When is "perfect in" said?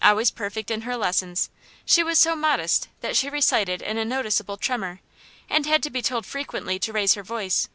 0.30-0.82